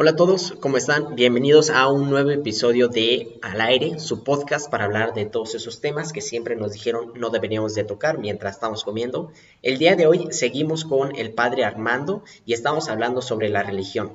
[0.00, 1.16] Hola a todos, ¿cómo están?
[1.16, 5.80] Bienvenidos a un nuevo episodio de Al aire, su podcast para hablar de todos esos
[5.80, 9.32] temas que siempre nos dijeron no deberíamos de tocar mientras estamos comiendo.
[9.60, 14.12] El día de hoy seguimos con el padre Armando y estamos hablando sobre la religión.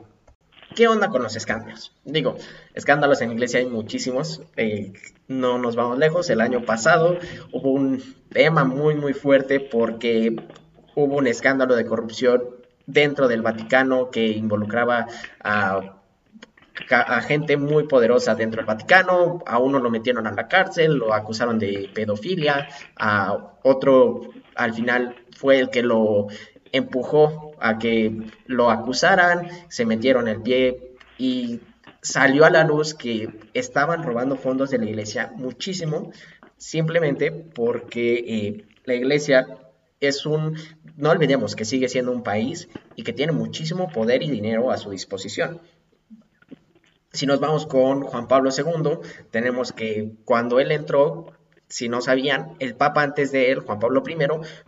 [0.73, 1.91] ¿Qué onda con los escándalos?
[2.05, 2.37] Digo,
[2.75, 4.93] escándalos en iglesia hay muchísimos, eh,
[5.27, 6.29] no nos vamos lejos.
[6.29, 7.17] El año pasado
[7.51, 10.33] hubo un tema muy muy fuerte porque
[10.95, 15.07] hubo un escándalo de corrupción dentro del Vaticano que involucraba
[15.39, 15.99] a,
[17.21, 21.59] gente muy poderosa dentro del Vaticano, a uno lo metieron a la cárcel, lo acusaron
[21.59, 24.21] de pedofilia, a otro
[24.55, 26.27] al final fue el que lo
[26.71, 31.61] empujó a que lo acusaran, se metieron el pie y
[32.01, 36.11] salió a la luz que estaban robando fondos de la iglesia muchísimo,
[36.57, 39.45] simplemente porque eh, la iglesia
[40.07, 40.57] es un,
[40.97, 44.77] no olvidemos que sigue siendo un país y que tiene muchísimo poder y dinero a
[44.77, 45.61] su disposición.
[47.11, 48.97] Si nos vamos con Juan Pablo II,
[49.29, 51.33] tenemos que cuando él entró,
[51.67, 54.15] si no sabían, el Papa antes de él, Juan Pablo I,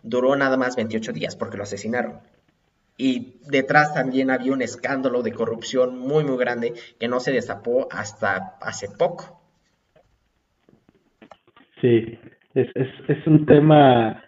[0.04, 2.20] duró nada más 28 días porque lo asesinaron.
[2.98, 7.88] Y detrás también había un escándalo de corrupción muy, muy grande que no se destapó
[7.92, 9.42] hasta hace poco.
[11.82, 12.18] Sí,
[12.54, 14.25] es, es, es un tema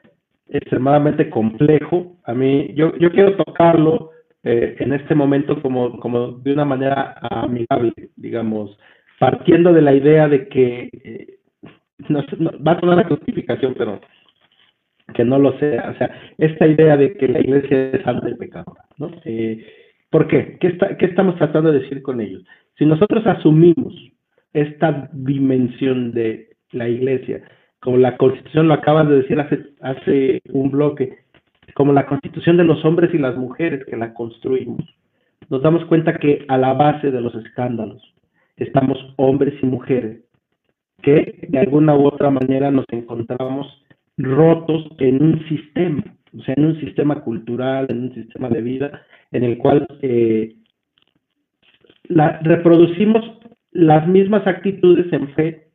[0.49, 2.17] extremadamente complejo.
[2.25, 4.11] A mí, yo, yo quiero tocarlo
[4.43, 8.77] eh, en este momento como, como de una manera amigable, digamos,
[9.19, 11.27] partiendo de la idea de que, eh,
[12.09, 12.23] no,
[12.65, 13.99] va a sonar la justificación, pero
[15.13, 18.35] que no lo sea, o sea, esta idea de que la iglesia es santa y
[18.35, 19.11] pecadora, ¿no?
[19.25, 19.65] Eh,
[20.09, 20.57] ¿Por qué?
[20.59, 22.43] ¿Qué, está, ¿Qué estamos tratando de decir con ellos?
[22.77, 23.93] Si nosotros asumimos
[24.53, 27.41] esta dimensión de la iglesia
[27.79, 31.17] como la Constitución lo acabas de decir hace, hace un bloque,
[31.73, 34.83] como la Constitución de los hombres y las mujeres que la construimos,
[35.49, 38.01] nos damos cuenta que a la base de los escándalos
[38.57, 40.21] estamos hombres y mujeres
[41.01, 43.67] que de alguna u otra manera nos encontramos
[44.17, 46.03] rotos en un sistema,
[46.37, 50.55] o sea, en un sistema cultural, en un sistema de vida, en el cual eh,
[52.05, 53.23] la, reproducimos
[53.71, 55.67] las mismas actitudes en fe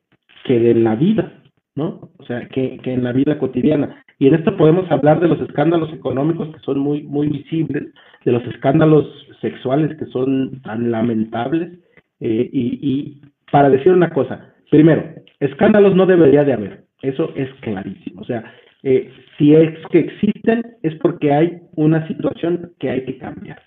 [0.44, 1.41] que en la vida.
[1.74, 2.10] ¿No?
[2.18, 4.04] O sea, que, en la vida cotidiana.
[4.18, 7.92] Y en esto podemos hablar de los escándalos económicos que son muy, muy visibles,
[8.24, 9.06] de los escándalos
[9.40, 11.78] sexuales que son tan lamentables.
[12.20, 15.04] Eh, y, para decir una cosa, primero,
[15.40, 18.22] escándalos no debería de haber, eso es clarísimo.
[18.22, 18.44] O sea,
[18.82, 23.60] eh, si es que existen es porque hay una situación que hay que cambiar.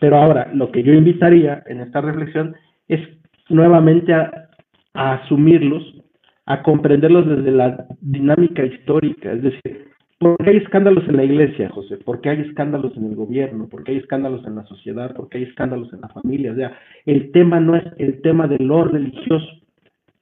[0.00, 2.54] Pero ahora, lo que yo invitaría en esta reflexión
[2.88, 3.00] es
[3.48, 4.48] nuevamente a
[4.94, 6.03] asumirlos
[6.46, 9.88] a comprenderlos desde la dinámica histórica, es decir,
[10.18, 11.96] ¿por qué hay escándalos en la iglesia, José?
[11.98, 13.68] ¿Por qué hay escándalos en el gobierno?
[13.68, 15.14] ¿Por qué hay escándalos en la sociedad?
[15.14, 16.52] ¿Por qué hay escándalos en la familia?
[16.52, 19.48] O sea, el tema no es el tema de lo religioso,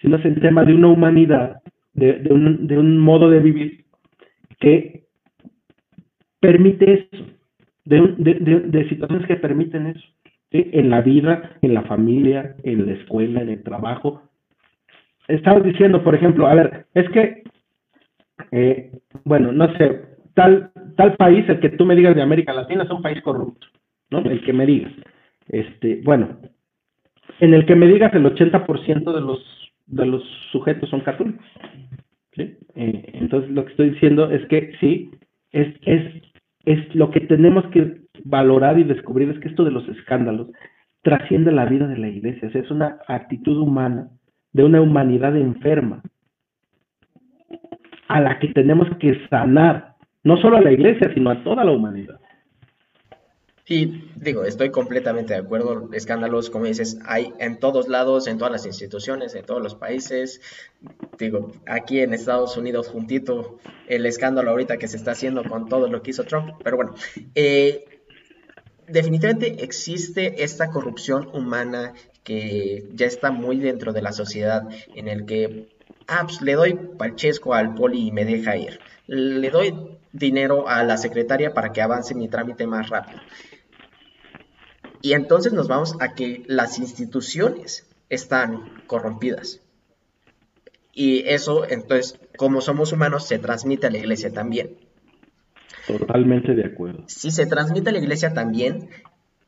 [0.00, 1.60] sino es el tema de una humanidad,
[1.94, 3.84] de, un, de un modo de vivir
[4.60, 5.04] que
[6.40, 7.24] permite eso,
[7.84, 8.00] de,
[8.68, 10.04] de situaciones que permiten eso,
[10.52, 14.22] en la vida, en la familia, en la escuela, en el trabajo,
[15.34, 17.42] estabas diciendo, por ejemplo, a ver, es que,
[18.50, 18.90] eh,
[19.24, 20.02] bueno, no sé,
[20.34, 23.66] tal, tal país, el que tú me digas de América Latina, es un país corrupto,
[24.10, 24.18] ¿no?
[24.18, 24.92] El que me digas.
[25.48, 26.38] Este, bueno,
[27.40, 30.22] en el que me digas el 80% de los, de los
[30.52, 31.44] sujetos son católicos.
[32.34, 32.56] ¿sí?
[32.74, 35.10] Eh, entonces, lo que estoy diciendo es que sí,
[35.50, 36.22] es, es,
[36.64, 40.48] es lo que tenemos que valorar y descubrir es que esto de los escándalos
[41.02, 44.08] trasciende la vida de la iglesia, es una actitud humana
[44.52, 46.02] de una humanidad enferma,
[48.08, 51.72] a la que tenemos que sanar, no solo a la iglesia, sino a toda la
[51.72, 52.20] humanidad.
[53.64, 55.88] Sí, digo, estoy completamente de acuerdo.
[55.92, 60.40] Escándalos, como dices, hay en todos lados, en todas las instituciones, en todos los países.
[61.16, 65.88] Digo, aquí en Estados Unidos, juntito, el escándalo ahorita que se está haciendo con todo
[65.88, 66.54] lo que hizo Trump.
[66.64, 66.94] Pero bueno,
[67.36, 67.84] eh,
[68.88, 75.26] definitivamente existe esta corrupción humana que ya está muy dentro de la sociedad en el
[75.26, 75.68] que
[76.06, 78.80] ah, pues, le doy palchesco al poli y me deja ir.
[79.06, 79.74] Le doy
[80.12, 83.20] dinero a la secretaria para que avance mi trámite más rápido.
[85.00, 89.60] Y entonces nos vamos a que las instituciones están corrompidas.
[90.92, 94.76] Y eso, entonces, como somos humanos, se transmite a la iglesia también.
[95.86, 97.04] Totalmente de acuerdo.
[97.08, 98.90] Si se transmite a la iglesia también,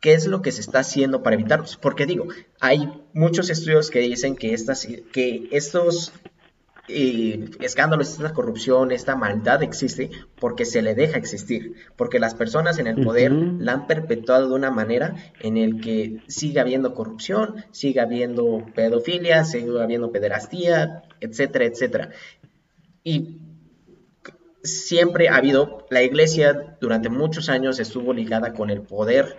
[0.04, 1.78] ¿qué es lo que se está haciendo para evitarlos?
[1.78, 2.26] Porque digo,
[2.60, 6.12] hay muchos estudios que dicen que, estas, que estos
[6.88, 12.86] escándalos, esta corrupción, esta maldad existe porque se le deja existir, porque las personas en
[12.86, 18.00] el poder la han perpetuado de una manera en el que sigue habiendo corrupción, sigue
[18.00, 22.10] habiendo pedofilia, sigue habiendo pederastía, etcétera, etcétera.
[23.02, 23.38] Y
[24.62, 29.38] siempre ha habido, la iglesia durante muchos años estuvo ligada con el poder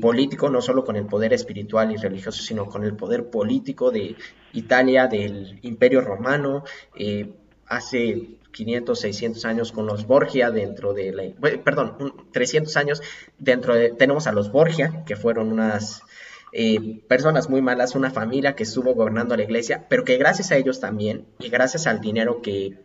[0.00, 4.16] político, no solo con el poder espiritual y religioso, sino con el poder político de
[4.52, 6.64] Italia, del Imperio Romano,
[6.96, 7.32] eh,
[7.66, 13.02] hace 500, 600 años con los Borgia dentro de la, perdón, 300 años
[13.38, 16.02] dentro de, tenemos a los Borgia, que fueron unas
[16.52, 20.56] eh, personas muy malas, una familia que estuvo gobernando la iglesia, pero que gracias a
[20.56, 22.78] ellos también y gracias al dinero que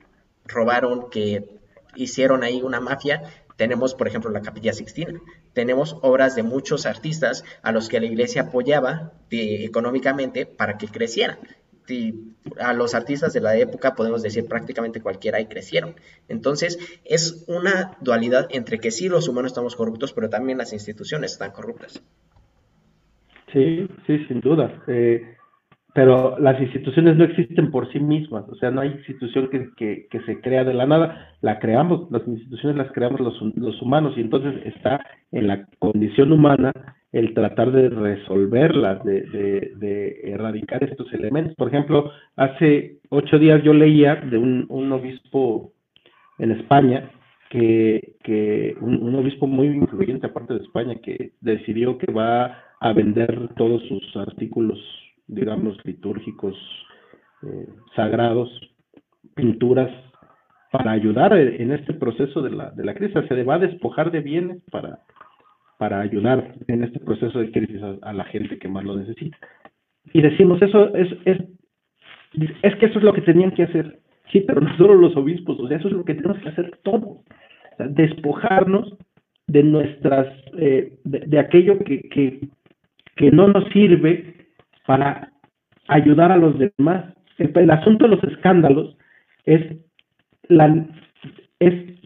[0.45, 1.59] robaron, que
[1.95, 3.23] hicieron ahí una mafia,
[3.61, 5.21] tenemos, por ejemplo, la Capilla Sixtina.
[5.53, 11.37] Tenemos obras de muchos artistas a los que la iglesia apoyaba económicamente para que crecieran.
[12.59, 15.93] A los artistas de la época podemos decir prácticamente cualquiera y crecieron.
[16.27, 21.33] Entonces es una dualidad entre que sí los humanos estamos corruptos, pero también las instituciones
[21.33, 22.01] están corruptas.
[23.53, 24.83] Sí, sí, sin duda.
[24.87, 25.37] Eh,
[25.93, 30.19] pero las instituciones no existen por sí mismas, o sea, no hay institución que, que,
[30.21, 34.21] se crea de la nada, la creamos, las instituciones las creamos los, los, humanos y
[34.21, 35.01] entonces está
[35.31, 36.71] en la condición humana
[37.11, 39.21] el tratar de resolverlas, de,
[39.75, 41.55] de, erradicar estos elementos.
[41.55, 45.73] Por ejemplo, hace ocho días yo leía de un, un obispo
[46.39, 47.11] en España,
[47.49, 53.49] que, que un obispo muy influyente aparte de España, que decidió que va a vender
[53.57, 54.79] todos sus artículos
[55.31, 56.55] digamos, litúrgicos
[57.43, 58.49] eh, sagrados,
[59.33, 59.89] pinturas,
[60.71, 63.17] para ayudar en este proceso de la, de la crisis.
[63.27, 64.99] Se va a despojar de bienes para,
[65.77, 69.37] para ayudar en este proceso de crisis a, la gente que más lo necesita.
[70.13, 71.37] Y decimos, eso es, es,
[72.61, 73.99] es que eso es lo que tenían que hacer.
[74.31, 76.79] Sí, pero no solo los obispos, o sea, eso es lo que tenemos que hacer
[76.83, 77.19] todos.
[77.77, 78.97] despojarnos
[79.47, 82.47] de nuestras, eh, de, aquello que, que,
[83.17, 84.40] que no nos sirve
[84.85, 85.31] para
[85.87, 87.13] ayudar a los demás.
[87.37, 88.97] El, asunto de los escándalos
[89.45, 89.77] es,
[90.47, 90.85] la,
[91.59, 91.97] que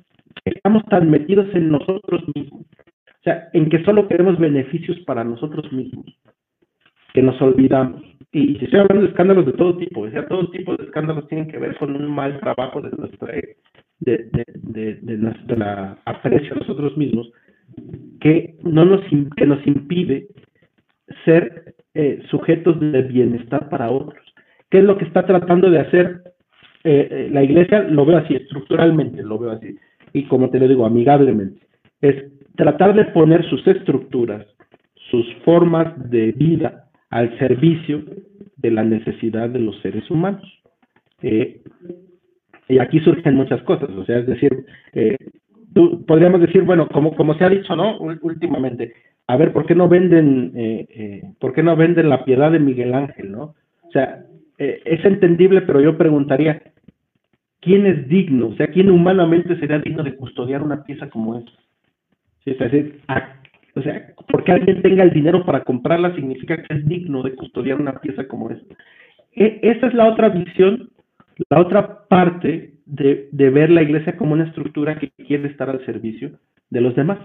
[0.46, 5.72] estamos tan metidos en nosotros mismos, o sea, en que solo queremos beneficios para nosotros
[5.74, 6.06] mismos,
[7.14, 8.04] que nos olvidamos.
[8.32, 11.28] Y, si estoy hablando de escándalos de todo tipo, o sea, todo tipo de escándalos
[11.28, 13.34] tienen que ver con un mal trabajo de nuestra
[14.00, 14.30] de,
[14.62, 17.32] de, de, nuestra aprecio a nosotros mismos,
[18.20, 19.02] que no nos
[19.36, 20.28] que nos impide
[21.24, 24.22] ser eh, sujetos de bienestar para otros.
[24.70, 26.24] ¿Qué es lo que está tratando de hacer
[26.84, 27.84] eh, eh, la iglesia?
[27.84, 29.78] Lo veo así, estructuralmente, lo veo así.
[30.12, 31.62] Y como te lo digo, amigablemente.
[32.02, 32.26] Es
[32.58, 34.46] tratar de poner sus estructuras,
[35.10, 38.04] sus formas de vida al servicio
[38.58, 40.44] de la necesidad de los seres humanos.
[41.22, 44.66] y aquí surgen muchas cosas, o sea, es decir,
[46.06, 47.98] podríamos decir, bueno, como, como se ha dicho, ¿no?
[48.00, 48.94] Últimamente,
[49.28, 52.60] a ver, ¿por qué no venden, eh, eh, ¿por qué no venden la piedad de
[52.60, 53.56] Miguel Ángel, no?
[53.84, 54.24] O sea,
[54.58, 56.62] eh, es entendible, pero yo preguntaría,
[57.60, 58.50] ¿quién es digno?
[58.50, 61.52] O sea, ¿quién humanamente sería digno de custodiar una pieza como esa?
[62.46, 63.00] Es decir,
[63.76, 67.82] o sea, porque alguien tenga el dinero para comprarla significa que es digno de custodiar
[67.82, 68.76] una pieza como esta.
[69.34, 70.90] E, esa es la otra visión,
[71.50, 76.38] la otra parte de ver la iglesia como una estructura que quiere estar al servicio
[76.70, 77.18] de los demás.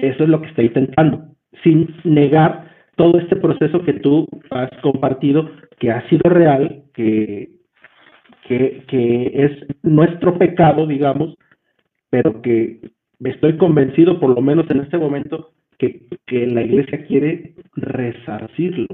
[0.00, 1.24] Eso es lo que está intentando,
[1.62, 7.50] sin negar todo este proceso que tú has compartido, que ha sido real, que,
[8.46, 11.34] que, es nuestro pecado, digamos,
[12.10, 12.80] pero que
[13.24, 18.86] estoy convencido, por lo menos en este momento, que, que la iglesia quiere resarcirlo.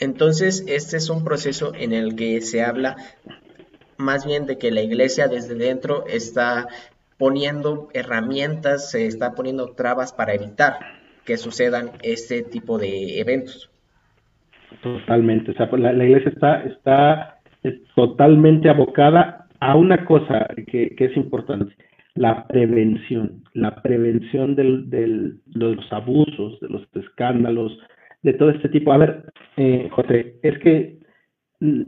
[0.00, 2.96] Entonces, este es un proceso en el que se habla
[3.96, 6.66] más bien de que la iglesia desde dentro está
[7.20, 10.78] poniendo herramientas, se está poniendo trabas para evitar
[11.26, 13.70] que sucedan este tipo de eventos.
[14.82, 17.38] Totalmente, o sea, pues, la, iglesia está, está
[17.94, 21.76] totalmente abocada a una cosa que, es importante,
[22.14, 27.78] la prevención, la prevención del, de los abusos, de los escándalos,
[28.22, 28.92] de todo este tipo.
[28.92, 29.24] A ver,
[29.58, 30.98] eh, José, es que
[31.60, 31.82] mm,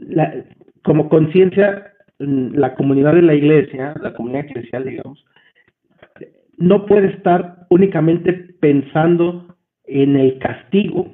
[0.83, 1.92] como conciencia
[2.27, 5.25] la comunidad de la iglesia, la comunidad eclesial, digamos,
[6.57, 9.47] no puede estar únicamente pensando
[9.85, 11.11] en el castigo.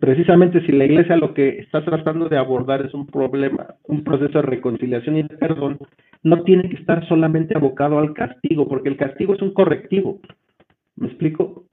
[0.00, 4.38] Precisamente si la iglesia lo que está tratando de abordar es un problema, un proceso
[4.38, 5.78] de reconciliación y de perdón,
[6.22, 10.20] no tiene que estar solamente abocado al castigo, porque el castigo es un correctivo.
[10.96, 11.64] ¿Me explico?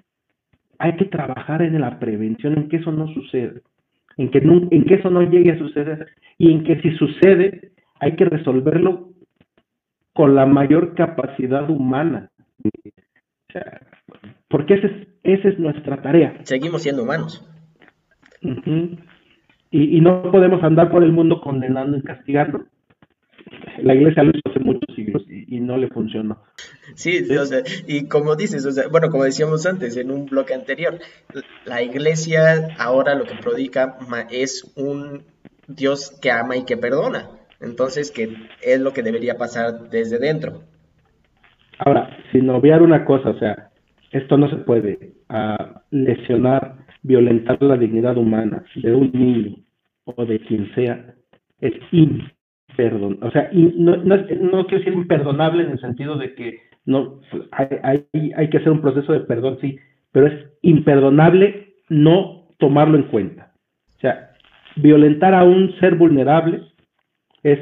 [0.78, 3.54] Hay que trabajar en la prevención, en que eso no suceda.
[4.18, 8.16] en que, en que eso no llegue a suceder y en que si sucede hay
[8.16, 9.10] que resolverlo
[10.14, 12.32] con la mayor capacidad humana.
[14.50, 16.40] porque esa es, esa es nuestra tarea.
[16.44, 17.46] Seguimos siendo humanos.
[18.42, 22.66] y, y, no podemos andar por el mundo condenando y castigando.
[23.82, 26.42] La iglesia lo hizo hace muchos siglos y, no le funcionó.
[26.96, 30.54] Sí, o sea, y como dices, o sea, bueno, como decíamos antes en un bloque
[30.54, 31.00] anterior,
[31.66, 33.98] la iglesia ahora lo que predica
[34.32, 35.24] es un
[35.68, 37.30] Dios que ama y que perdona.
[37.62, 38.30] Entonces, que
[38.62, 40.64] es lo que debería pasar desde dentro.
[41.80, 43.70] Ahora, sin obviar una cosa, o sea,
[44.12, 49.56] esto no se puede uh, lesionar, violentar la dignidad humana de un niño
[50.06, 51.16] o de quien sea,
[51.60, 53.28] es imperdonable.
[53.28, 57.20] O sea, no, no, no, quiero decir imperdonable en el sentido de que no
[57.52, 59.78] hay, hay, hay que hacer un proceso de perdón, sí,
[60.12, 63.52] pero es imperdonable no tomarlo en cuenta.
[63.98, 64.32] O sea,
[64.76, 66.62] violentar a un ser vulnerable
[67.46, 67.60] es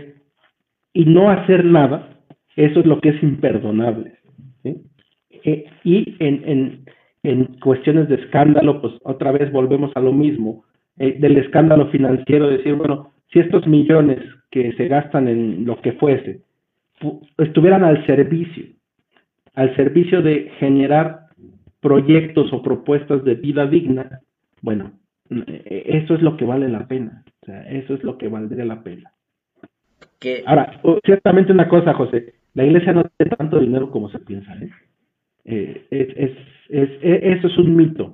[0.94, 2.18] y no hacer nada,
[2.56, 4.14] eso es lo que es imperdonable.
[4.64, 6.86] E, y en, en,
[7.24, 10.64] en, cuestiones de escándalo, pues otra vez volvemos a lo mismo,
[10.98, 14.20] eh, del escándalo financiero, decir, bueno, si estos millones
[14.52, 16.42] que se gastan en lo que fuese
[17.38, 18.66] estuvieran al servicio,
[19.56, 21.28] al servicio de generar
[21.82, 24.22] proyectos o propuestas de vida digna,
[24.62, 24.94] bueno,
[25.30, 28.64] e, eso es lo que vale la pena, o sea, eso es lo que valdría
[28.64, 29.13] la pena.
[30.46, 34.54] Ahora, ciertamente una cosa, José, la iglesia no tiene tanto dinero como se piensa.
[34.56, 34.70] ¿eh?
[35.46, 36.38] eh es, es,
[36.70, 38.14] es, e, eso es un mito.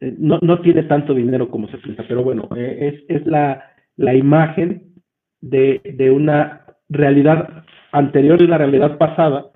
[0.00, 3.72] Eh, no, no tiene tanto dinero como se piensa, pero bueno, eh, es, es la,
[3.96, 4.94] la imagen
[5.40, 9.50] de, de una realidad anterior y una realidad pasada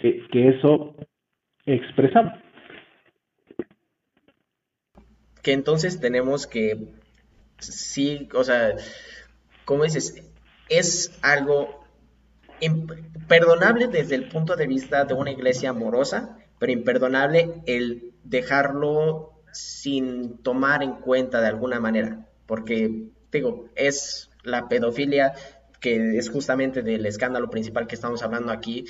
[0.00, 0.96] que, que eso
[1.66, 2.40] expresaba.
[5.42, 6.76] Que entonces tenemos que,
[7.58, 8.76] sí, o sea,
[9.64, 10.31] ¿cómo dices?
[10.78, 11.82] Es algo
[13.28, 20.38] perdonable desde el punto de vista de una iglesia amorosa, pero imperdonable el dejarlo sin
[20.38, 25.34] tomar en cuenta de alguna manera, porque digo, es la pedofilia
[25.80, 28.86] que es justamente del escándalo principal que estamos hablando aquí,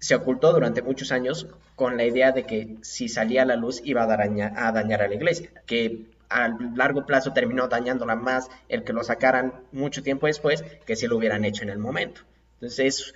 [0.00, 1.46] se ocultó durante muchos años
[1.76, 5.02] con la idea de que si salía a la luz iba a, dañar a, dañar
[5.02, 10.02] a la iglesia, que a largo plazo terminó dañándola más el que lo sacaran mucho
[10.02, 12.22] tiempo después que si lo hubieran hecho en el momento.
[12.54, 13.12] Entonces,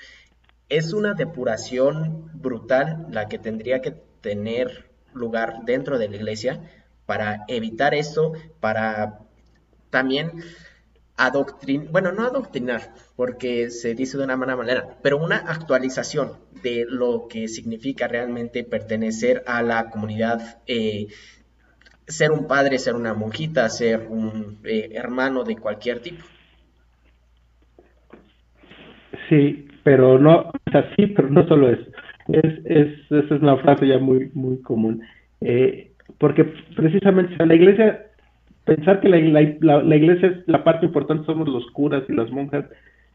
[0.68, 6.61] es una depuración brutal la que tendría que tener lugar dentro de la iglesia
[7.06, 9.20] para evitar esto, para
[9.90, 10.42] también
[11.16, 16.85] adoctrinar, bueno, no adoctrinar, porque se dice de una mala manera, pero una actualización de
[16.88, 21.06] lo que significa realmente pertenecer a la comunidad eh,
[22.06, 26.25] ser un padre, ser una monjita, ser un eh, hermano de cualquier tipo.
[29.28, 31.90] Sí, pero no, o sea, sí, pero no solo eso.
[32.28, 35.02] Es, es, esa es una frase ya muy, muy común.
[35.40, 36.44] Eh, porque
[36.75, 38.06] precisamente la iglesia,
[38.64, 42.30] pensar que la, la, la, iglesia es la parte importante, somos los curas y las
[42.30, 42.64] monjas,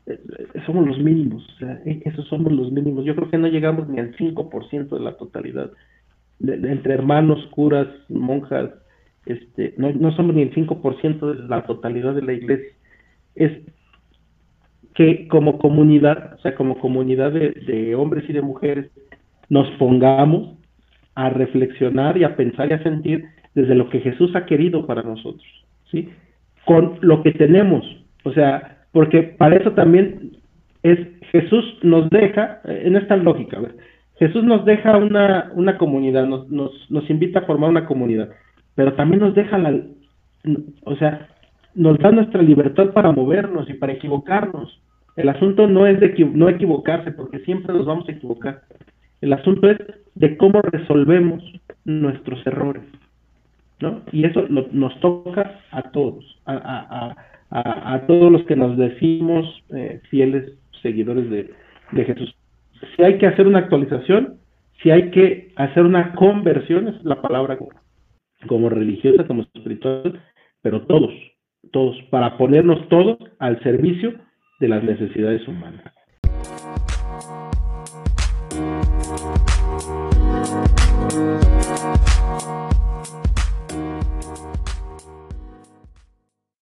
[0.05, 0.19] eh,
[0.65, 3.05] somos los mínimos, o sea, esos somos los mínimos.
[3.05, 5.71] Yo creo que no llegamos ni al 5% de la totalidad.
[6.41, 8.71] entre hermanos, curas, monjas,
[9.25, 12.73] este, no, somos ni el 5% de la totalidad de la iglesia.
[13.35, 13.51] Es
[14.95, 18.91] que como comunidad, o sea, como comunidad de, hombres y de mujeres,
[19.49, 20.57] nos pongamos
[21.15, 25.03] a reflexionar y a pensar y a sentir desde lo que Jesús ha querido para
[25.03, 25.45] nosotros,
[25.91, 26.09] ¿sí?
[26.65, 27.83] Con lo que tenemos,
[28.23, 30.37] o sea, porque para eso también
[30.83, 30.99] es
[31.31, 33.59] Jesús nos deja, en esta lógica,
[34.19, 38.29] Jesús nos deja una, una comunidad, nos, nos, nos invita a formar una comunidad
[38.81, 39.79] pero también nos deja la,
[40.85, 41.27] o sea,
[41.75, 44.81] nos da nuestra libertad para movernos y para equivocarnos.
[45.15, 48.63] El asunto no es de no equivocarse, porque siempre nos vamos a equivocar.
[49.21, 49.77] El asunto es
[50.15, 51.43] de cómo resolvemos
[51.85, 52.81] nuestros errores,
[53.81, 54.01] ¿no?
[54.11, 57.15] Y eso nos toca a todos, a, a,
[57.51, 59.45] a, a, todos los que nos decimos
[59.75, 62.35] eh, fieles seguidores de Jesús.
[62.95, 64.37] Si hay que hacer una actualización,
[64.81, 67.59] si hay que hacer una conversión, es la palabra
[68.47, 70.21] como religiosa, como espiritual,
[70.61, 71.11] pero todos,
[71.71, 74.13] todos, para ponernos todos al servicio
[74.59, 75.83] de las necesidades humanas.